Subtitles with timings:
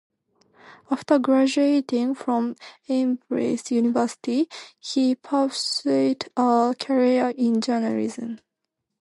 [0.89, 2.55] After graduating from
[2.89, 8.39] Edinburgh University he pursued a career in journalism.